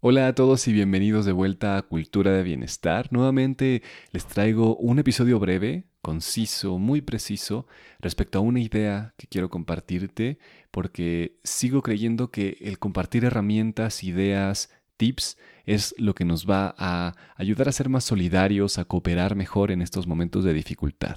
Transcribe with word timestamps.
Hola 0.00 0.28
a 0.28 0.32
todos 0.32 0.68
y 0.68 0.72
bienvenidos 0.72 1.26
de 1.26 1.32
vuelta 1.32 1.76
a 1.76 1.82
Cultura 1.82 2.30
de 2.30 2.44
Bienestar. 2.44 3.08
Nuevamente 3.10 3.82
les 4.12 4.26
traigo 4.26 4.76
un 4.76 5.00
episodio 5.00 5.40
breve, 5.40 5.86
conciso, 6.02 6.78
muy 6.78 7.00
preciso 7.00 7.66
respecto 7.98 8.38
a 8.38 8.42
una 8.42 8.60
idea 8.60 9.14
que 9.16 9.26
quiero 9.26 9.50
compartirte 9.50 10.38
porque 10.70 11.40
sigo 11.42 11.82
creyendo 11.82 12.30
que 12.30 12.58
el 12.60 12.78
compartir 12.78 13.24
herramientas, 13.24 14.04
ideas, 14.04 14.70
tips 14.98 15.36
es 15.66 15.96
lo 15.98 16.14
que 16.14 16.24
nos 16.24 16.48
va 16.48 16.76
a 16.78 17.16
ayudar 17.34 17.68
a 17.68 17.72
ser 17.72 17.88
más 17.88 18.04
solidarios, 18.04 18.78
a 18.78 18.84
cooperar 18.84 19.34
mejor 19.34 19.72
en 19.72 19.82
estos 19.82 20.06
momentos 20.06 20.44
de 20.44 20.54
dificultad. 20.54 21.16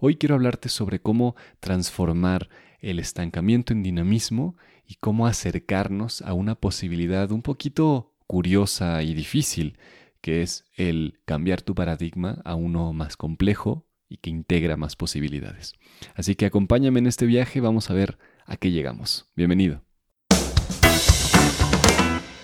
Hoy 0.00 0.16
quiero 0.16 0.34
hablarte 0.34 0.70
sobre 0.70 0.98
cómo 0.98 1.36
transformar 1.60 2.48
el 2.80 2.98
estancamiento 2.98 3.72
en 3.72 3.82
dinamismo 3.82 4.56
y 4.86 4.94
cómo 4.96 5.26
acercarnos 5.26 6.22
a 6.22 6.32
una 6.32 6.54
posibilidad 6.54 7.30
un 7.30 7.42
poquito 7.42 8.14
curiosa 8.26 9.02
y 9.02 9.14
difícil, 9.14 9.78
que 10.20 10.42
es 10.42 10.64
el 10.74 11.18
cambiar 11.24 11.62
tu 11.62 11.74
paradigma 11.74 12.40
a 12.44 12.54
uno 12.54 12.92
más 12.92 13.16
complejo 13.16 13.86
y 14.08 14.18
que 14.18 14.30
integra 14.30 14.76
más 14.76 14.96
posibilidades. 14.96 15.74
Así 16.14 16.34
que 16.34 16.46
acompáñame 16.46 17.00
en 17.00 17.06
este 17.06 17.26
viaje, 17.26 17.60
vamos 17.60 17.90
a 17.90 17.94
ver 17.94 18.18
a 18.46 18.56
qué 18.56 18.70
llegamos. 18.70 19.28
Bienvenido. 19.36 19.82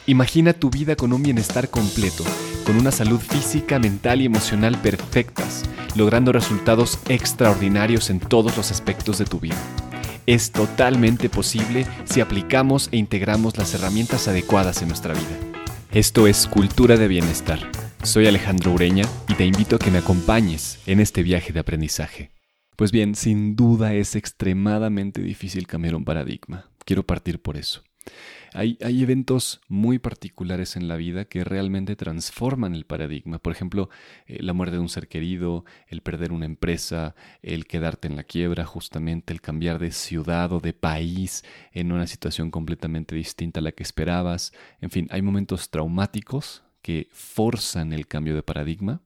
Imagina 0.06 0.52
tu 0.52 0.68
vida 0.68 0.96
con 0.96 1.14
un 1.14 1.22
bienestar 1.22 1.70
completo, 1.70 2.24
con 2.66 2.76
una 2.76 2.90
salud 2.90 3.18
física, 3.20 3.78
mental 3.78 4.20
y 4.20 4.26
emocional 4.26 4.76
perfectas, 4.82 5.64
logrando 5.96 6.30
resultados 6.30 6.98
extraordinarios 7.08 8.10
en 8.10 8.20
todos 8.20 8.54
los 8.54 8.70
aspectos 8.70 9.16
de 9.16 9.24
tu 9.24 9.40
vida 9.40 9.56
es 10.26 10.52
totalmente 10.52 11.28
posible 11.28 11.86
si 12.04 12.20
aplicamos 12.20 12.88
e 12.92 12.96
integramos 12.96 13.56
las 13.56 13.74
herramientas 13.74 14.28
adecuadas 14.28 14.82
en 14.82 14.88
nuestra 14.88 15.14
vida. 15.14 15.38
Esto 15.92 16.26
es 16.26 16.46
Cultura 16.46 16.96
de 16.96 17.08
Bienestar. 17.08 17.60
Soy 18.02 18.26
Alejandro 18.26 18.72
Ureña 18.72 19.04
y 19.28 19.34
te 19.34 19.44
invito 19.44 19.76
a 19.76 19.78
que 19.78 19.90
me 19.90 19.98
acompañes 19.98 20.80
en 20.86 21.00
este 21.00 21.22
viaje 21.22 21.52
de 21.52 21.60
aprendizaje. 21.60 22.30
Pues 22.76 22.90
bien, 22.90 23.14
sin 23.14 23.54
duda 23.54 23.94
es 23.94 24.16
extremadamente 24.16 25.22
difícil 25.22 25.66
cambiar 25.66 25.94
un 25.94 26.04
paradigma. 26.04 26.68
Quiero 26.84 27.04
partir 27.04 27.40
por 27.40 27.56
eso. 27.56 27.82
Hay, 28.56 28.78
eventos 28.80 29.60
muy 29.66 29.98
particulares 29.98 30.76
en 30.76 30.86
la 30.86 30.94
vida 30.94 31.24
que 31.24 31.42
realmente 31.42 31.96
transforman 31.96 32.76
el 32.76 32.86
paradigma. 32.86 33.40
Por 33.40 33.52
ejemplo, 33.52 33.90
eh, 34.26 34.40
la 34.44 34.52
muerte 34.52 34.76
de 34.76 34.80
un 34.80 34.88
ser 34.88 35.08
querido, 35.08 35.64
el 35.88 36.02
perder 36.02 36.30
una 36.30 36.46
empresa, 36.46 37.16
el 37.42 37.66
quedarte 37.66 38.06
en 38.06 38.14
la 38.14 38.22
quiebra, 38.22 38.64
justamente 38.64 39.32
el 39.32 39.40
cambiar 39.40 39.80
de 39.80 39.90
ciudad 39.90 40.52
o 40.52 40.60
de 40.60 40.72
país 40.72 41.44
en 41.72 41.90
una 41.90 42.06
situación 42.06 42.52
completamente 42.52 43.16
distinta 43.16 43.58
a 43.58 43.62
la 43.64 43.72
que 43.72 43.82
esperabas. 43.82 44.52
En 44.80 44.90
fin, 44.90 45.08
hay 45.10 45.20
momentos 45.20 45.70
traumáticos 45.70 46.62
que 46.80 47.08
forzan 47.10 47.92
el 47.92 48.06
cambio 48.06 48.36
de 48.36 48.44
paradigma, 48.44 49.02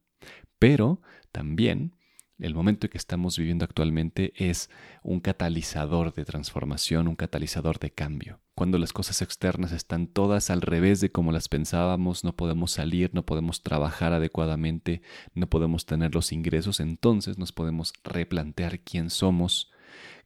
pero 0.59 1.01
también 1.33 1.97
el 2.39 2.55
momento 2.55 2.89
que 2.89 2.99
estamos 2.99 3.37
viviendo 3.37 3.65
actualmente 3.65 4.33
es 4.37 4.71
un 5.03 5.21
catalizador 5.21 6.15
de 6.15 6.25
transformación, 6.25 7.09
un 7.09 7.17
catalizador 7.17 7.79
de 7.79 7.91
cambio. 7.91 8.41
Cuando 8.55 8.79
las 8.79 8.93
cosas 8.93 9.23
externas 9.23 9.73
están 9.73 10.07
todas 10.07 10.51
al 10.51 10.63
revés 10.63 11.01
de 11.01 11.11
como 11.11 11.33
las 11.33 11.49
pensábamos, 11.49 12.25
no 12.25 12.37
podemos 12.37 12.73
salir, 12.73 13.11
no 13.13 13.25
podemos 13.25 13.63
trabajar 13.63 14.13
adecuadamente, 14.13 15.03
no 15.35 15.49
podemos 15.49 15.87
tener 15.87 16.15
los 16.15 16.33
ingresos, 16.33 16.81
entonces 16.81 17.39
nos 17.39 17.53
podemos 17.53 17.93
replantear 18.05 18.81
quién 18.81 19.11
somos, 19.11 19.71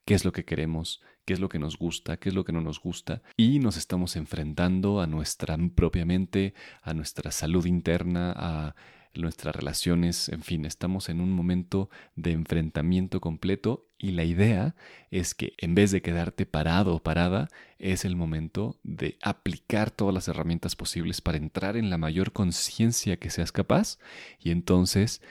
qué 0.05 0.15
es 0.15 0.25
lo 0.25 0.33
que 0.33 0.45
queremos, 0.45 1.01
qué 1.25 1.35
es 1.35 1.41
lo 1.41 1.49
que 1.49 1.59
nos 1.59 1.79
gusta, 1.79 2.17
qué 2.17 2.29
es 2.29 2.35
lo 2.35 2.45
que 2.45 2.53
no 2.53 2.61
nos 2.61 2.81
gusta, 2.81 3.23
y 3.37 3.59
nos 3.59 3.77
estamos 3.77 4.17
enfrentando 4.17 5.01
a 5.01 5.07
nuestra 5.07 5.57
propia 5.75 6.05
mente, 6.05 6.55
a 6.83 6.95
nuestra 6.95 7.31
salud 7.31 7.65
interna, 7.67 8.33
a 8.37 8.75
nuestras 9.15 9.55
relaciones, 9.55 10.29
en 10.29 10.43
fin, 10.43 10.65
estamos 10.65 11.09
en 11.09 11.21
un 11.21 11.33
momento 11.33 11.91
de 12.17 12.33
enfrentamiento 12.33 13.21
completo 13.21 13.89
y 13.99 14.13
la 14.13 14.25
idea 14.25 14.75
es 15.11 15.35
que 15.35 15.55
en 15.59 15.75
vez 15.75 15.91
de 15.91 16.03
quedarte 16.03 16.47
parado 16.47 16.95
o 16.95 17.03
parada, 17.03 17.49
es 17.79 18.05
el 18.05 18.17
momento 18.17 18.79
de 18.83 19.19
aplicar 19.23 19.91
todas 19.91 20.15
las 20.15 20.29
herramientas 20.29 20.77
posibles 20.77 21.21
para 21.21 21.39
entrar 21.39 21.77
en 21.77 21.91
la 21.91 21.99
mayor 21.99 22.33
conciencia 22.33 23.19
que 23.19 23.31
seas 23.31 23.53
capaz 23.53 23.99
y 24.41 24.51
entonces 24.51 25.23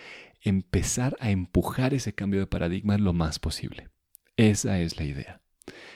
empezar 0.42 1.18
a 1.20 1.32
empujar 1.32 1.94
ese 1.94 2.14
cambio 2.14 2.40
de 2.40 2.48
paradigma 2.48 2.98
lo 2.98 3.14
más 3.14 3.40
posible. 3.40 3.90
Esa 4.38 4.80
es 4.80 4.98
la 4.98 5.04
idea. 5.04 5.42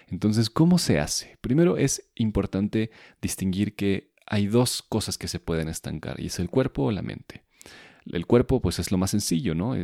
Entonces, 0.08 0.50
¿cómo 0.50 0.78
se 0.78 1.00
hace? 1.00 1.38
Primero 1.42 1.78
es 1.78 2.12
importante 2.16 2.92
distinguir 3.22 3.76
que 3.76 4.12
hay 4.26 4.48
dos 4.48 4.82
cosas 4.82 5.18
que 5.18 5.28
se 5.28 5.40
pueden 5.40 5.68
estancar 5.68 6.20
y 6.20 6.28
es 6.28 6.40
el 6.40 6.50
cuerpo 6.50 6.84
o 6.84 6.92
la 6.92 7.02
mente. 7.02 7.45
El 8.12 8.26
cuerpo, 8.26 8.62
pues 8.62 8.80
es 8.80 8.92
lo 8.92 8.98
más 8.98 9.12
sencillo, 9.12 9.56
¿no? 9.56 9.76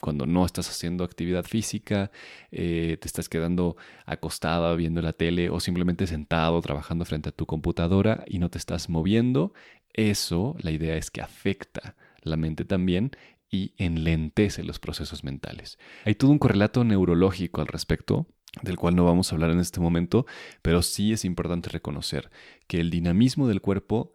cuando 0.00 0.26
no 0.26 0.44
estás 0.44 0.68
haciendo 0.68 1.04
actividad 1.04 1.44
física, 1.44 2.10
eh, 2.50 2.98
te 3.00 3.06
estás 3.06 3.28
quedando 3.28 3.76
acostada 4.06 4.74
viendo 4.74 5.00
la 5.00 5.12
tele 5.12 5.50
o 5.50 5.60
simplemente 5.60 6.06
sentado 6.06 6.60
trabajando 6.60 7.04
frente 7.04 7.30
a 7.30 7.32
tu 7.32 7.46
computadora 7.46 8.24
y 8.26 8.38
no 8.38 8.50
te 8.50 8.58
estás 8.58 8.88
moviendo, 8.88 9.54
eso, 9.92 10.56
la 10.60 10.72
idea 10.72 10.96
es 10.96 11.10
que 11.10 11.22
afecta 11.22 11.94
la 12.22 12.36
mente 12.36 12.64
también 12.64 13.12
y 13.50 13.72
enlentece 13.78 14.64
los 14.64 14.78
procesos 14.78 15.22
mentales. 15.22 15.78
Hay 16.04 16.16
todo 16.16 16.30
un 16.30 16.38
correlato 16.38 16.82
neurológico 16.84 17.60
al 17.60 17.68
respecto 17.68 18.26
del 18.62 18.76
cual 18.76 18.94
no 18.94 19.04
vamos 19.04 19.30
a 19.30 19.34
hablar 19.34 19.50
en 19.50 19.60
este 19.60 19.80
momento, 19.80 20.26
pero 20.62 20.82
sí 20.82 21.12
es 21.12 21.24
importante 21.24 21.70
reconocer 21.70 22.30
que 22.66 22.80
el 22.80 22.90
dinamismo 22.90 23.48
del 23.48 23.60
cuerpo 23.60 24.12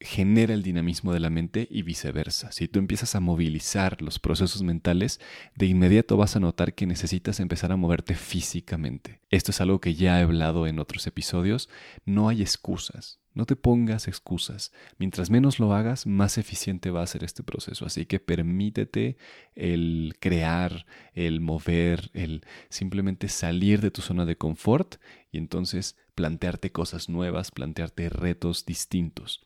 genera 0.00 0.54
el 0.54 0.62
dinamismo 0.62 1.12
de 1.12 1.20
la 1.20 1.28
mente 1.28 1.68
y 1.70 1.82
viceversa. 1.82 2.50
Si 2.52 2.68
tú 2.68 2.78
empiezas 2.78 3.14
a 3.14 3.20
movilizar 3.20 4.00
los 4.00 4.18
procesos 4.18 4.62
mentales, 4.62 5.20
de 5.54 5.66
inmediato 5.66 6.16
vas 6.16 6.36
a 6.36 6.40
notar 6.40 6.74
que 6.74 6.86
necesitas 6.86 7.38
empezar 7.38 7.70
a 7.70 7.76
moverte 7.76 8.14
físicamente. 8.14 9.20
Esto 9.28 9.50
es 9.50 9.60
algo 9.60 9.80
que 9.80 9.94
ya 9.94 10.18
he 10.18 10.22
hablado 10.22 10.66
en 10.66 10.78
otros 10.78 11.06
episodios. 11.06 11.68
No 12.06 12.28
hay 12.28 12.40
excusas. 12.40 13.20
No 13.34 13.44
te 13.44 13.56
pongas 13.56 14.08
excusas. 14.08 14.72
Mientras 14.98 15.30
menos 15.30 15.60
lo 15.60 15.72
hagas, 15.74 16.06
más 16.06 16.38
eficiente 16.38 16.90
va 16.90 17.02
a 17.02 17.06
ser 17.06 17.22
este 17.22 17.42
proceso. 17.42 17.84
Así 17.84 18.06
que 18.06 18.18
permítete 18.20 19.18
el 19.54 20.16
crear, 20.18 20.86
el 21.12 21.40
mover, 21.40 22.10
el 22.14 22.42
simplemente 22.70 23.28
salir 23.28 23.82
de 23.82 23.90
tu 23.90 24.00
zona 24.00 24.24
de 24.24 24.36
confort 24.36 24.96
y 25.30 25.38
entonces 25.38 25.96
plantearte 26.14 26.72
cosas 26.72 27.08
nuevas, 27.08 27.50
plantearte 27.50 28.08
retos 28.08 28.64
distintos 28.64 29.42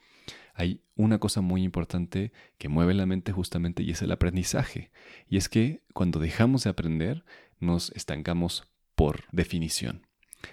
hay 0.55 0.81
una 0.95 1.19
cosa 1.19 1.41
muy 1.41 1.63
importante 1.63 2.33
que 2.59 2.69
mueve 2.69 2.95
la 2.95 3.07
mente 3.07 3.33
justamente 3.33 3.83
y 3.83 3.91
es 3.91 4.03
el 4.03 4.13
aprendizaje. 4.13 4.91
Y 5.29 5.37
es 5.37 5.49
que 5.49 5.83
cuando 5.93 6.21
dejamos 6.21 6.65
de 6.65 6.71
aprender, 6.71 7.25
nos 7.59 7.91
estancamos 7.91 8.69
por 8.95 9.25
definición. 9.33 10.07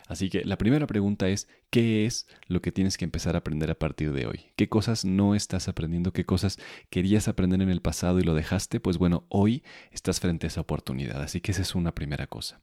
Así 0.08 0.30
que 0.30 0.44
la 0.46 0.58
primera 0.58 0.88
pregunta 0.88 1.28
es, 1.28 1.48
¿qué 1.70 2.06
es 2.06 2.28
lo 2.48 2.62
que 2.62 2.72
tienes 2.72 2.98
que 2.98 3.06
empezar 3.06 3.36
a 3.36 3.40
aprender 3.40 3.70
a 3.70 3.78
partir 3.78 4.14
de 4.14 4.26
hoy? 4.26 4.46
¿Qué 4.56 4.70
cosas 4.70 5.06
no 5.06 5.36
estás 5.36 5.68
aprendiendo? 5.68 6.14
¿Qué 6.14 6.26
cosas 6.26 6.60
querías 6.90 7.28
aprender 7.28 7.62
en 7.62 7.70
el 7.70 7.82
pasado 7.82 8.20
y 8.20 8.24
lo 8.24 8.34
dejaste? 8.34 8.80
Pues 8.80 8.98
bueno, 8.98 9.26
hoy 9.30 9.64
estás 9.92 10.20
frente 10.20 10.48
a 10.48 10.50
esa 10.50 10.62
oportunidad. 10.62 11.22
Así 11.22 11.42
que 11.42 11.52
esa 11.52 11.62
es 11.62 11.76
una 11.76 11.94
primera 11.94 12.28
cosa. 12.28 12.62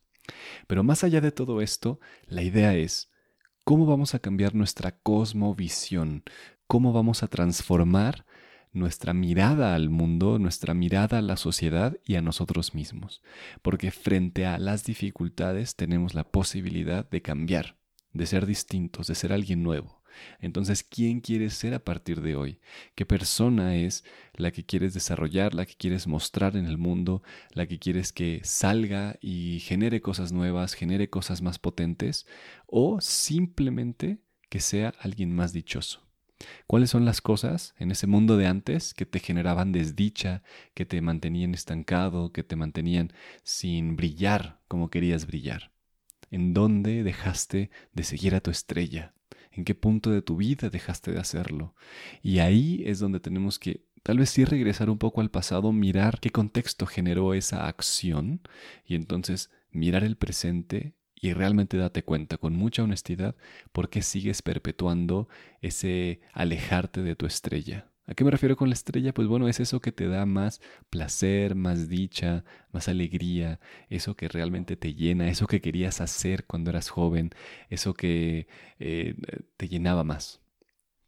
Pero 0.66 0.82
más 0.82 1.04
allá 1.04 1.21
de 1.21 1.32
todo 1.32 1.60
esto, 1.60 2.00
la 2.27 2.43
idea 2.43 2.75
es, 2.75 3.10
¿cómo 3.65 3.87
vamos 3.87 4.15
a 4.15 4.19
cambiar 4.19 4.54
nuestra 4.54 4.93
cosmovisión? 4.93 6.25
Cómo 6.68 6.92
vamos 6.92 7.22
a 7.22 7.28
transformar 7.28 8.26
nuestra 8.72 9.14
mirada 9.14 9.74
al 9.74 9.88
mundo, 9.88 10.38
nuestra 10.38 10.74
mirada 10.74 11.18
a 11.18 11.22
la 11.22 11.38
sociedad 11.38 11.96
y 12.04 12.16
a 12.16 12.22
nosotros 12.22 12.74
mismos. 12.74 13.22
Porque 13.62 13.90
frente 13.90 14.44
a 14.44 14.58
las 14.58 14.84
dificultades 14.84 15.76
tenemos 15.76 16.14
la 16.14 16.24
posibilidad 16.24 17.08
de 17.08 17.22
cambiar, 17.22 17.78
de 18.12 18.26
ser 18.26 18.44
distintos, 18.44 19.06
de 19.06 19.14
ser 19.14 19.32
alguien 19.32 19.62
nuevo. 19.62 20.02
Entonces, 20.40 20.82
¿quién 20.82 21.20
quieres 21.20 21.54
ser 21.54 21.72
a 21.72 21.84
partir 21.84 22.20
de 22.20 22.36
hoy? 22.36 22.60
¿Qué 22.94 23.06
persona 23.06 23.76
es 23.76 24.04
la 24.34 24.50
que 24.50 24.66
quieres 24.66 24.92
desarrollar, 24.92 25.54
la 25.54 25.64
que 25.64 25.74
quieres 25.74 26.06
mostrar 26.06 26.56
en 26.56 26.66
el 26.66 26.76
mundo, 26.76 27.22
la 27.53 27.66
que 27.66 27.78
quieres 27.78 28.12
que 28.12 28.41
salga 28.42 29.16
y 29.22 29.60
genere 29.60 30.00
cosas 30.03 30.32
nuevas, 30.32 30.74
genere 30.74 31.09
cosas 31.09 31.41
más 31.41 31.59
potentes? 31.59 32.26
¿O 32.66 33.00
simplemente 33.00 34.18
que 34.50 34.60
sea 34.60 34.92
alguien 35.00 35.34
más 35.34 35.53
dichoso? 35.53 36.08
¿Cuáles 36.66 36.90
son 36.90 37.04
las 37.04 37.20
cosas 37.20 37.74
en 37.78 37.90
ese 37.90 38.06
mundo 38.06 38.36
de 38.36 38.46
antes 38.46 38.94
que 38.94 39.06
te 39.06 39.18
generaban 39.18 39.72
desdicha, 39.72 40.42
que 40.74 40.84
te 40.84 41.00
mantenían 41.00 41.54
estancado, 41.54 42.32
que 42.32 42.44
te 42.44 42.56
mantenían 42.56 43.12
sin 43.42 43.96
brillar 43.96 44.60
como 44.68 44.90
querías 44.90 45.26
brillar? 45.26 45.72
¿En 46.30 46.54
dónde 46.54 47.02
dejaste 47.02 47.70
de 47.92 48.02
seguir 48.02 48.34
a 48.34 48.40
tu 48.40 48.50
estrella? 48.50 49.14
¿En 49.50 49.64
qué 49.64 49.74
punto 49.74 50.10
de 50.10 50.22
tu 50.22 50.36
vida 50.36 50.70
dejaste 50.70 51.10
de 51.10 51.18
hacerlo? 51.18 51.74
Y 52.22 52.38
ahí 52.38 52.82
es 52.86 52.98
donde 52.98 53.18
tenemos 53.18 53.58
que 53.58 53.86
tal 54.02 54.18
vez 54.18 54.30
sí 54.30 54.44
regresar 54.44 54.90
un 54.90 54.98
poco 54.98 55.20
al 55.20 55.30
pasado, 55.30 55.72
mirar 55.72 56.20
qué 56.20 56.30
contexto 56.30 56.86
generó 56.86 57.34
esa 57.34 57.66
acción 57.66 58.40
y 58.84 58.94
entonces 58.94 59.50
mirar 59.70 60.04
el 60.04 60.16
presente 60.16 60.94
y 61.20 61.32
realmente 61.32 61.76
date 61.76 62.03
cuenta 62.03 62.38
con 62.38 62.54
mucha 62.54 62.82
honestidad 62.82 63.36
por 63.72 63.91
qué 63.91 64.03
sigues 64.03 64.42
perpetuando 64.42 65.28
ese 65.60 66.20
alejarte 66.32 67.03
de 67.03 67.16
tu 67.16 67.26
estrella. 67.26 67.91
¿A 68.06 68.15
qué 68.15 68.24
me 68.24 68.30
refiero 68.30 68.56
con 68.56 68.70
la 68.70 68.74
estrella? 68.74 69.12
Pues 69.12 69.28
bueno, 69.28 69.48
es 69.48 69.60
eso 69.60 69.80
que 69.80 69.92
te 69.92 70.09
da 70.09 70.24
más 70.24 70.62
placer, 70.88 71.54
más 71.54 71.91
dicha, 71.91 72.42
más 72.72 72.88
alegría, 72.88 73.60
eso 73.91 74.16
que 74.16 74.28
realmente 74.28 74.76
te 74.76 74.94
llena, 74.94 75.28
eso 75.28 75.47
que 75.47 75.60
querías 75.60 76.00
hacer 76.00 76.47
cuando 76.47 76.70
eras 76.70 76.88
joven, 76.88 77.30
eso 77.68 77.92
que 77.92 78.48
eh, 78.78 79.14
te 79.59 79.68
llenaba 79.68 80.04
más. 80.04 80.41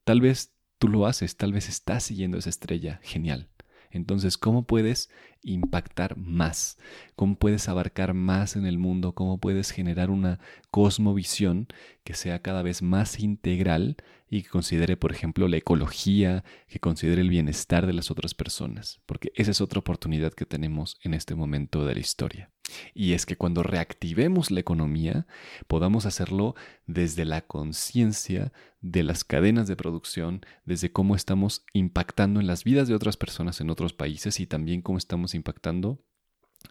Tal 0.04 0.20
vez 0.20 0.52
tú 0.78 0.88
lo 0.88 1.06
haces, 1.06 1.36
tal 1.36 1.52
vez 1.52 1.68
estás 1.68 2.04
siguiendo 2.04 2.38
esa 2.38 2.50
estrella, 2.50 3.00
genial. 3.02 3.48
Entonces, 3.90 4.38
¿cómo 4.38 4.64
puedes 4.64 5.10
impactar 5.42 6.16
más? 6.16 6.78
¿Cómo 7.16 7.36
puedes 7.36 7.68
abarcar 7.68 8.14
más 8.14 8.56
en 8.56 8.66
el 8.66 8.78
mundo? 8.78 9.14
¿Cómo 9.14 9.38
puedes 9.38 9.70
generar 9.70 10.10
una 10.10 10.38
cosmovisión 10.70 11.66
que 12.04 12.14
sea 12.14 12.40
cada 12.40 12.62
vez 12.62 12.82
más 12.82 13.18
integral 13.20 13.96
y 14.28 14.42
que 14.42 14.48
considere, 14.48 14.96
por 14.96 15.12
ejemplo, 15.12 15.48
la 15.48 15.56
ecología, 15.56 16.44
que 16.68 16.78
considere 16.78 17.22
el 17.22 17.30
bienestar 17.30 17.86
de 17.86 17.92
las 17.92 18.10
otras 18.10 18.34
personas? 18.34 19.00
Porque 19.06 19.32
esa 19.34 19.50
es 19.50 19.60
otra 19.60 19.80
oportunidad 19.80 20.32
que 20.32 20.46
tenemos 20.46 20.98
en 21.02 21.14
este 21.14 21.34
momento 21.34 21.84
de 21.84 21.94
la 21.94 22.00
historia. 22.00 22.50
Y 22.94 23.12
es 23.12 23.26
que 23.26 23.36
cuando 23.36 23.62
reactivemos 23.62 24.50
la 24.50 24.60
economía, 24.60 25.26
podamos 25.66 26.06
hacerlo 26.06 26.54
desde 26.86 27.24
la 27.24 27.42
conciencia 27.42 28.52
de 28.80 29.02
las 29.02 29.24
cadenas 29.24 29.68
de 29.68 29.76
producción, 29.76 30.44
desde 30.64 30.92
cómo 30.92 31.14
estamos 31.14 31.64
impactando 31.72 32.40
en 32.40 32.46
las 32.46 32.64
vidas 32.64 32.88
de 32.88 32.94
otras 32.94 33.16
personas 33.16 33.60
en 33.60 33.70
otros 33.70 33.92
países 33.92 34.40
y 34.40 34.46
también 34.46 34.82
cómo 34.82 34.98
estamos 34.98 35.34
impactando 35.34 36.02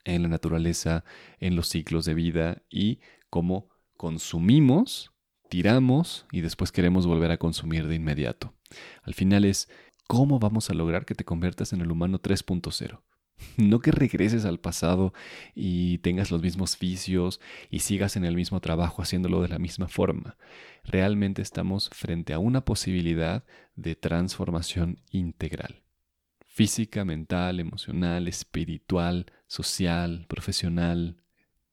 en 0.04 0.24
la 0.24 0.28
naturaleza, 0.28 1.04
en 1.40 1.56
los 1.56 1.68
ciclos 1.70 2.06
de 2.06 2.14
vida 2.14 2.64
y 2.70 3.00
cómo 3.30 3.70
consumimos, 3.98 5.12
tiramos 5.50 6.26
y 6.32 6.42
después 6.42 6.72
queremos 6.72 7.06
volver 7.06 7.32
a 7.32 7.38
consumir 7.38 7.88
de 7.88 7.96
inmediato. 7.96 8.54
Al 9.04 9.14
final 9.14 9.46
es 9.46 9.68
cómo 10.08 10.40
vamos 10.40 10.70
a 10.70 10.74
lograr 10.74 11.06
que 11.06 11.16
te 11.16 11.26
conviertas 11.26 11.74
en 11.74 11.82
el 11.82 11.92
humano 11.92 12.20
3.0. 12.20 13.02
No 13.58 13.80
que 13.80 13.92
regreses 13.92 14.46
al 14.46 14.60
pasado 14.60 15.14
y 15.56 16.00
tengas 16.00 16.32
los 16.32 16.42
mismos 16.42 16.78
vicios 16.80 17.40
y 17.70 17.80
sigas 17.80 18.16
en 18.16 18.26
el 18.26 18.36
mismo 18.36 18.60
trabajo 18.60 19.02
haciéndolo 19.02 19.42
de 19.42 19.50
la 19.50 19.60
misma 19.60 19.88
forma. 19.88 20.38
Realmente 20.84 21.42
estamos 21.42 21.90
frente 21.94 22.34
a 22.34 22.40
una 22.40 22.66
posibilidad 22.66 23.44
de 23.76 23.96
transformación 23.96 25.00
integral. 25.12 25.84
Física, 26.46 27.06
mental, 27.06 27.60
emocional, 27.60 28.28
espiritual, 28.28 29.32
social, 29.48 30.26
profesional, 30.28 31.18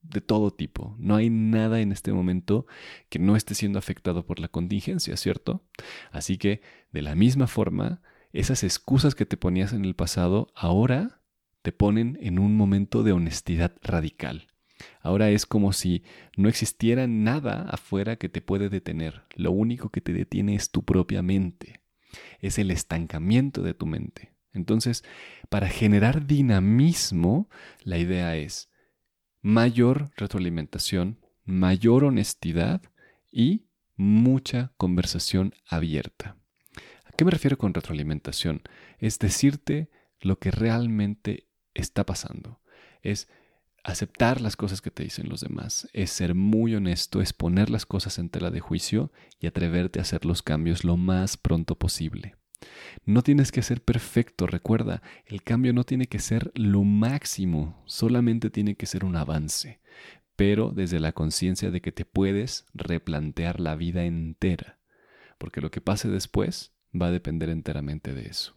de 0.02 0.20
todo 0.20 0.52
tipo. 0.52 0.94
No 0.98 1.16
hay 1.16 1.30
nada 1.30 1.80
en 1.80 1.92
este 1.92 2.12
momento 2.12 2.66
que 3.08 3.18
no 3.18 3.36
esté 3.36 3.54
siendo 3.54 3.78
afectado 3.78 4.24
por 4.24 4.38
la 4.38 4.48
contingencia, 4.48 5.16
¿cierto? 5.16 5.64
Así 6.12 6.38
que, 6.38 6.62
de 6.92 7.02
la 7.02 7.14
misma 7.14 7.46
forma, 7.46 8.02
esas 8.32 8.62
excusas 8.64 9.14
que 9.14 9.26
te 9.26 9.36
ponías 9.36 9.72
en 9.72 9.84
el 9.84 9.94
pasado 9.94 10.52
ahora 10.54 11.22
te 11.66 11.72
ponen 11.72 12.16
en 12.22 12.38
un 12.38 12.56
momento 12.56 13.02
de 13.02 13.10
honestidad 13.10 13.74
radical. 13.82 14.46
Ahora 15.00 15.30
es 15.30 15.46
como 15.46 15.72
si 15.72 16.04
no 16.36 16.48
existiera 16.48 17.08
nada 17.08 17.62
afuera 17.68 18.14
que 18.14 18.28
te 18.28 18.40
puede 18.40 18.68
detener. 18.68 19.24
Lo 19.34 19.50
único 19.50 19.88
que 19.88 20.00
te 20.00 20.12
detiene 20.12 20.54
es 20.54 20.70
tu 20.70 20.84
propia 20.84 21.22
mente. 21.22 21.80
Es 22.38 22.60
el 22.60 22.70
estancamiento 22.70 23.62
de 23.62 23.74
tu 23.74 23.84
mente. 23.84 24.32
Entonces, 24.52 25.02
para 25.48 25.66
generar 25.68 26.28
dinamismo, 26.28 27.50
la 27.82 27.98
idea 27.98 28.36
es 28.36 28.70
mayor 29.42 30.12
retroalimentación, 30.16 31.18
mayor 31.44 32.04
honestidad 32.04 32.80
y 33.32 33.66
mucha 33.96 34.72
conversación 34.76 35.52
abierta. 35.68 36.36
¿A 37.06 37.10
qué 37.16 37.24
me 37.24 37.32
refiero 37.32 37.58
con 37.58 37.74
retroalimentación? 37.74 38.62
Es 39.00 39.18
decirte 39.18 39.90
lo 40.20 40.38
que 40.38 40.52
realmente 40.52 41.45
está 41.76 42.04
pasando. 42.04 42.60
Es 43.02 43.28
aceptar 43.84 44.40
las 44.40 44.56
cosas 44.56 44.80
que 44.80 44.90
te 44.90 45.04
dicen 45.04 45.28
los 45.28 45.40
demás, 45.40 45.88
es 45.92 46.10
ser 46.10 46.34
muy 46.34 46.74
honesto, 46.74 47.20
es 47.20 47.32
poner 47.32 47.70
las 47.70 47.86
cosas 47.86 48.18
en 48.18 48.30
tela 48.30 48.50
de 48.50 48.58
juicio 48.58 49.12
y 49.38 49.46
atreverte 49.46 50.00
a 50.00 50.02
hacer 50.02 50.24
los 50.24 50.42
cambios 50.42 50.82
lo 50.82 50.96
más 50.96 51.36
pronto 51.36 51.76
posible. 51.78 52.34
No 53.04 53.22
tienes 53.22 53.52
que 53.52 53.62
ser 53.62 53.82
perfecto, 53.82 54.48
recuerda, 54.48 55.02
el 55.24 55.42
cambio 55.42 55.72
no 55.72 55.84
tiene 55.84 56.06
que 56.06 56.18
ser 56.18 56.50
lo 56.54 56.82
máximo, 56.82 57.80
solamente 57.86 58.50
tiene 58.50 58.74
que 58.74 58.86
ser 58.86 59.04
un 59.04 59.14
avance, 59.14 59.78
pero 60.34 60.70
desde 60.70 60.98
la 60.98 61.12
conciencia 61.12 61.70
de 61.70 61.80
que 61.80 61.92
te 61.92 62.04
puedes 62.04 62.66
replantear 62.74 63.60
la 63.60 63.76
vida 63.76 64.04
entera, 64.04 64.78
porque 65.38 65.60
lo 65.60 65.70
que 65.70 65.80
pase 65.80 66.08
después 66.08 66.72
va 66.92 67.06
a 67.06 67.12
depender 67.12 67.50
enteramente 67.50 68.14
de 68.14 68.26
eso. 68.26 68.55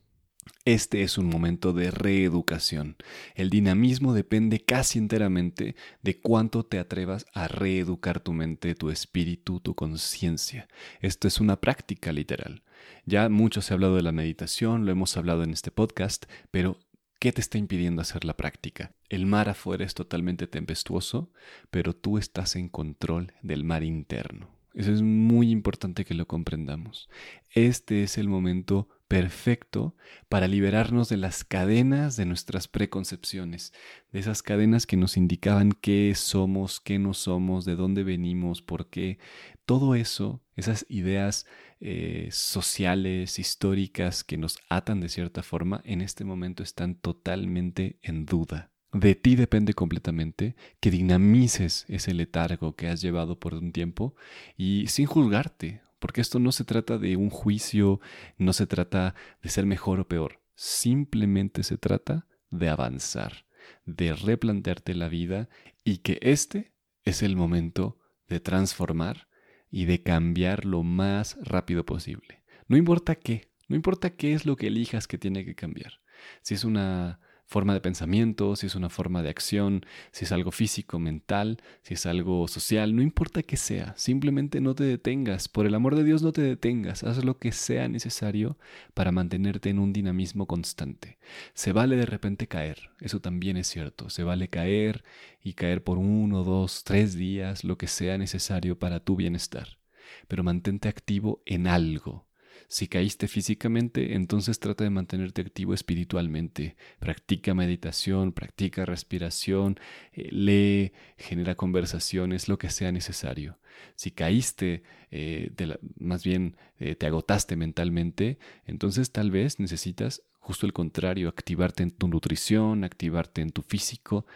Este 0.66 1.02
es 1.02 1.18
un 1.18 1.28
momento 1.28 1.74
de 1.74 1.92
reeducación. 1.92 2.96
El 3.36 3.50
dinamismo 3.50 4.14
depende 4.14 4.60
casi 4.60 5.00
enteramente 5.00 5.76
de 6.02 6.20
cuánto 6.20 6.64
te 6.64 6.80
atrevas 6.80 7.26
a 7.34 7.48
reeducar 7.48 8.20
tu 8.20 8.34
mente, 8.34 8.76
tu 8.76 8.90
espíritu, 8.90 9.60
tu 9.60 9.76
conciencia. 9.76 10.68
Esto 11.02 11.28
es 11.28 11.40
una 11.40 11.60
práctica 11.60 12.12
literal. 12.12 12.64
Ya 13.06 13.30
mucho 13.30 13.62
se 13.62 13.74
ha 13.74 13.76
hablado 13.76 13.96
de 13.96 14.04
la 14.04 14.12
meditación, 14.12 14.86
lo 14.86 14.92
hemos 14.92 15.18
hablado 15.18 15.44
en 15.44 15.52
este 15.52 15.72
podcast, 15.72 16.26
pero 16.52 16.80
¿qué 17.20 17.32
te 17.32 17.42
está 17.42 17.58
impidiendo 17.58 18.02
hacer 18.02 18.26
la 18.26 18.38
práctica? 18.38 18.94
El 19.10 19.26
mar 19.26 19.50
afuera 19.50 19.86
es 19.86 19.94
totalmente 19.94 20.48
tempestuoso, 20.48 21.32
pero 21.72 21.96
tú 21.96 22.18
estás 22.18 22.56
en 22.56 22.70
control 22.70 23.34
del 23.42 23.64
mar 23.64 23.84
interno. 23.84 24.60
Eso 24.74 24.94
es 24.94 25.02
muy 25.02 25.50
importante 25.50 26.06
que 26.06 26.14
lo 26.14 26.28
comprendamos. 26.28 27.10
Este 27.52 28.04
es 28.04 28.18
el 28.18 28.30
momento 28.30 28.88
perfecto 29.10 29.96
para 30.30 30.48
liberarnos 30.48 31.10
de 31.10 31.18
las 31.18 31.44
cadenas 31.44 32.16
de 32.16 32.26
nuestras 32.26 32.68
preconcepciones, 32.68 33.74
de 34.14 34.20
esas 34.20 34.44
cadenas 34.44 34.86
que 34.86 34.98
nos 34.98 35.18
indicaban 35.18 35.72
qué 35.72 36.14
somos, 36.16 36.80
qué 36.80 37.00
no 37.00 37.16
somos, 37.16 37.66
de 37.66 37.76
dónde 37.76 38.04
venimos, 38.04 38.62
por 38.62 38.88
qué. 38.88 39.18
Todo 39.66 39.96
eso, 39.96 40.42
esas 40.56 40.86
ideas 40.90 41.48
eh, 41.82 42.30
sociales, 42.32 43.40
históricas 43.40 44.24
que 44.24 44.38
nos 44.38 44.60
atan 44.70 45.02
de 45.02 45.10
cierta 45.10 45.42
forma, 45.42 45.82
en 45.86 46.02
este 46.02 46.24
momento 46.24 46.62
están 46.62 46.94
totalmente 46.94 47.98
en 48.04 48.26
duda. 48.26 48.70
De 48.94 49.16
ti 49.16 49.36
depende 49.36 49.74
completamente 49.74 50.56
que 50.80 50.92
dinamices 50.92 51.86
ese 51.88 52.14
letargo 52.14 52.76
que 52.76 52.88
has 52.88 53.02
llevado 53.02 53.40
por 53.40 53.56
un 53.56 53.72
tiempo 53.72 54.16
y 54.56 54.86
sin 54.88 55.08
juzgarte, 55.08 55.82
porque 56.00 56.22
esto 56.22 56.40
no 56.40 56.52
se 56.52 56.64
trata 56.64 56.98
de 56.98 57.16
un 57.16 57.30
juicio, 57.30 58.00
no 58.38 58.54
se 58.54 58.68
trata 58.68 59.16
de 59.42 59.50
ser 59.50 59.66
mejor 59.66 60.00
o 60.00 60.08
peor, 60.08 60.42
simplemente 60.56 61.64
se 61.64 61.78
trata 61.78 62.26
de 62.50 62.70
avanzar, 62.70 63.46
de 63.86 64.14
replantearte 64.14 64.96
la 64.96 65.10
vida 65.10 65.50
y 65.84 65.98
que 65.98 66.20
este 66.22 66.74
es 67.04 67.22
el 67.22 67.36
momento 67.36 68.00
de 68.28 68.40
transformar 68.40 69.28
y 69.72 69.86
de 69.86 70.02
cambiar 70.02 70.66
lo 70.66 70.84
más 70.84 71.38
rápido 71.42 71.86
posible. 71.86 72.44
No 72.68 72.78
importa 72.78 73.16
qué, 73.16 73.52
no 73.68 73.76
importa 73.76 74.12
qué 74.12 74.34
es 74.34 74.46
lo 74.46 74.56
que 74.56 74.68
elijas 74.68 75.08
que 75.08 75.18
tiene 75.18 75.46
que 75.46 75.56
cambiar. 75.56 76.02
Si 76.42 76.54
es 76.54 76.64
una 76.64 77.20
forma 77.50 77.74
de 77.74 77.82
pensamiento, 77.82 78.56
si 78.56 78.68
es 78.68 78.76
una 78.76 78.90
forma 78.90 79.24
de 79.24 79.30
acción, 79.30 79.84
si 80.12 80.26
es 80.26 80.32
algo 80.32 80.52
físico, 80.52 81.00
mental, 81.00 81.58
si 81.82 81.96
es 81.96 82.06
algo 82.06 82.48
social, 82.48 82.96
no 82.96 83.02
importa 83.02 83.42
qué 83.42 83.58
sea, 83.58 83.96
simplemente 83.98 84.62
no 84.62 84.76
te 84.76 84.84
detengas, 84.84 85.48
por 85.48 85.66
el 85.66 85.74
amor 85.74 85.96
de 85.96 86.04
Dios 86.04 86.22
no 86.22 86.32
te 86.32 86.44
detengas, 86.44 87.04
haz 87.04 87.26
lo 87.26 87.40
que 87.40 87.52
sea 87.52 87.88
necesario 87.88 88.60
para 88.94 89.12
mantenerte 89.12 89.72
en 89.72 89.80
un 89.80 89.94
dinamismo 89.94 90.46
constante. 90.46 91.18
Se 91.56 91.74
vale 91.74 91.96
de 91.96 92.06
repente 92.06 92.48
caer, 92.48 92.92
eso 93.00 93.20
también 93.20 93.58
es 93.58 93.66
cierto, 93.66 94.12
se 94.12 94.24
vale 94.24 94.50
caer 94.50 95.04
y 95.42 95.54
caer 95.54 95.84
por 95.84 95.98
uno, 95.98 96.44
dos, 96.44 96.84
tres 96.84 97.16
días, 97.16 97.64
lo 97.64 97.80
que 97.80 97.88
sea 97.88 98.20
necesario 98.20 98.78
para 98.78 99.00
tu 99.00 99.16
bienestar, 99.16 99.80
pero 100.28 100.44
mantente 100.44 100.88
activo 100.88 101.42
en 101.48 101.66
algo 101.66 102.29
si 102.70 102.88
caíste 102.88 103.28
físicamente, 103.28 104.14
entonces 104.14 104.60
trata 104.60 104.84
de 104.84 104.92
mantenerte 104.92 105.42
activo 105.42 105.74
espiritualmente. 105.74 106.76
Practica 107.00 107.56
meditación, 107.56 108.32
practica 108.32 108.86
respiración, 108.86 109.80
eh, 110.14 110.30
lee, 110.32 110.94
genera 111.18 111.56
conversaciones, 111.56 112.48
lo 112.48 112.60
que 112.60 112.70
sea 112.70 112.92
necesario. 112.92 113.58
Si 113.96 114.12
caíste, 114.12 114.84
eh, 115.10 115.52
más 115.98 116.24
bien 116.24 116.58
eh, 116.78 116.94
te 116.94 117.08
agotaste 117.08 117.56
mentalmente, 117.56 118.38
entonces 118.68 119.12
tal 119.12 119.32
vez 119.32 119.60
necesitas 119.60 120.22
justo 120.38 120.68
el 120.68 120.74
contrario, 120.74 121.28
activarte 121.28 121.82
en 121.82 121.90
tu 121.90 122.08
nutrición, 122.08 122.84
activarte 122.84 123.42
en 123.42 123.50
tu 123.50 123.64
físico. 123.64 124.28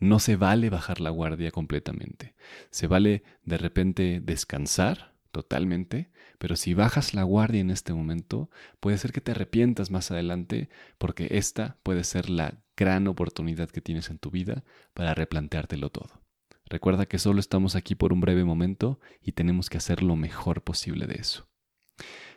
No 0.00 0.18
se 0.18 0.36
vale 0.36 0.68
bajar 0.68 1.00
la 1.00 1.08
guardia 1.08 1.50
completamente. 1.50 2.34
Se 2.70 2.88
vale 2.88 3.22
de 3.44 3.56
repente 3.56 4.20
descansar 4.22 5.13
totalmente, 5.34 6.12
pero 6.38 6.54
si 6.54 6.74
bajas 6.74 7.12
la 7.12 7.24
guardia 7.24 7.60
en 7.60 7.70
este 7.70 7.92
momento, 7.92 8.48
puede 8.78 8.96
ser 8.98 9.12
que 9.12 9.20
te 9.20 9.32
arrepientas 9.32 9.90
más 9.90 10.12
adelante 10.12 10.68
porque 10.96 11.26
esta 11.32 11.76
puede 11.82 12.04
ser 12.04 12.30
la 12.30 12.62
gran 12.76 13.08
oportunidad 13.08 13.68
que 13.68 13.80
tienes 13.80 14.10
en 14.10 14.18
tu 14.18 14.30
vida 14.30 14.62
para 14.94 15.12
replanteártelo 15.12 15.90
todo. 15.90 16.22
Recuerda 16.66 17.06
que 17.06 17.18
solo 17.18 17.40
estamos 17.40 17.74
aquí 17.74 17.96
por 17.96 18.12
un 18.12 18.20
breve 18.20 18.44
momento 18.44 19.00
y 19.20 19.32
tenemos 19.32 19.68
que 19.68 19.78
hacer 19.78 20.04
lo 20.04 20.14
mejor 20.14 20.62
posible 20.62 21.06
de 21.08 21.16
eso. 21.16 21.48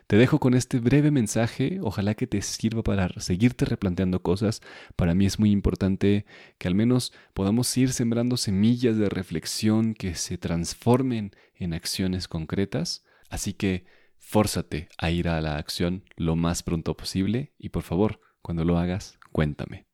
Te 0.08 0.16
dejo 0.16 0.40
con 0.40 0.54
este 0.54 0.78
breve 0.78 1.10
mensaje, 1.10 1.80
ojalá 1.82 2.14
que 2.14 2.26
te 2.26 2.40
sirva 2.40 2.82
para 2.82 3.10
seguirte 3.20 3.66
replanteando 3.66 4.22
cosas. 4.22 4.62
Para 4.96 5.14
mí 5.14 5.26
es 5.26 5.38
muy 5.38 5.50
importante 5.50 6.24
que 6.56 6.66
al 6.66 6.74
menos 6.74 7.12
podamos 7.34 7.76
ir 7.76 7.92
sembrando 7.92 8.38
semillas 8.38 8.96
de 8.96 9.10
reflexión 9.10 9.92
que 9.92 10.14
se 10.14 10.38
transformen 10.38 11.32
en 11.54 11.74
acciones 11.74 12.26
concretas. 12.26 13.04
Así 13.28 13.52
que 13.52 13.84
fórzate 14.16 14.88
a 14.96 15.10
ir 15.10 15.28
a 15.28 15.42
la 15.42 15.58
acción 15.58 16.04
lo 16.16 16.36
más 16.36 16.62
pronto 16.62 16.96
posible 16.96 17.52
y 17.58 17.68
por 17.68 17.82
favor, 17.82 18.22
cuando 18.40 18.64
lo 18.64 18.78
hagas, 18.78 19.18
cuéntame. 19.30 19.84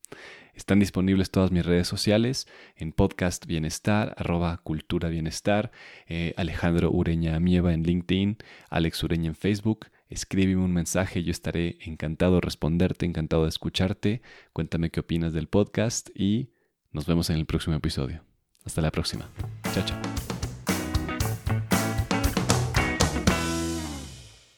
Están 0.55 0.79
disponibles 0.79 1.33
todas 1.33 1.51
mis 1.51 1.67
redes 1.67 1.89
sociales 1.89 2.47
en 2.77 2.93
podcast 2.93 3.47
bienestar, 3.47 4.15
arroba 4.17 4.59
cultura 4.59 5.09
bienestar, 5.09 5.73
eh, 6.07 6.35
Alejandro 6.37 6.93
Ureña 6.93 7.41
Mieva 7.41 7.75
en 7.75 7.83
LinkedIn, 7.83 8.39
Alex 8.71 9.03
Ureña 9.03 9.31
en 9.31 9.35
Facebook 9.35 9.87
escríbeme 10.09 10.63
un 10.63 10.73
mensaje, 10.73 11.23
yo 11.23 11.31
estaré 11.31 11.79
encantado 11.81 12.37
de 12.37 12.41
responderte, 12.41 13.07
encantado 13.07 13.45
de 13.45 13.49
escucharte. 13.49 14.23
Cuéntame 14.53 14.91
qué 14.91 15.01
opinas 15.01 15.33
del 15.33 15.49
podcast 15.49 16.11
y 16.15 16.51
nos 16.93 17.07
vemos 17.07 17.31
en 17.31 17.37
el 17.37 17.47
próximo 17.47 17.77
episodio. 17.77 18.25
Hasta 18.65 18.81
la 18.81 18.91
próxima. 18.91 19.29
Chao, 19.73 19.85
chao. 19.85 20.34